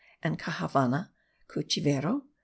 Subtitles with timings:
[0.23, 1.11] and Caxavana
[1.47, 2.23] (Cuchivero?)